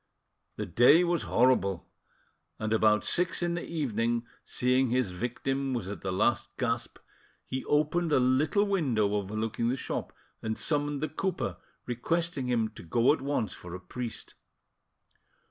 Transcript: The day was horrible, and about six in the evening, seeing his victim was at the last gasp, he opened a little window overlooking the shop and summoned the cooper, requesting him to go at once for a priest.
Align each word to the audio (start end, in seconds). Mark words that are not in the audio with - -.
The 0.55 0.65
day 0.65 1.03
was 1.03 1.21
horrible, 1.29 1.87
and 2.57 2.73
about 2.73 3.03
six 3.03 3.43
in 3.43 3.53
the 3.53 3.63
evening, 3.63 4.25
seeing 4.43 4.89
his 4.89 5.11
victim 5.11 5.75
was 5.75 5.87
at 5.87 6.01
the 6.01 6.11
last 6.11 6.49
gasp, 6.57 6.97
he 7.45 7.63
opened 7.65 8.11
a 8.11 8.19
little 8.19 8.65
window 8.65 9.13
overlooking 9.13 9.69
the 9.69 9.75
shop 9.77 10.11
and 10.41 10.57
summoned 10.57 11.03
the 11.03 11.07
cooper, 11.09 11.57
requesting 11.85 12.47
him 12.49 12.69
to 12.69 12.81
go 12.81 13.13
at 13.13 13.21
once 13.21 13.53
for 13.53 13.75
a 13.75 13.79
priest. 13.79 14.33